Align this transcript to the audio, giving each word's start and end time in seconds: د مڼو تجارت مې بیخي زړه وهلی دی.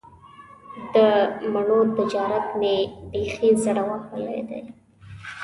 د 0.93 0.95
مڼو 1.53 1.79
تجارت 1.97 2.45
مې 2.59 2.75
بیخي 3.11 3.49
زړه 3.63 3.83
وهلی 3.89 4.39
دی. 4.49 4.61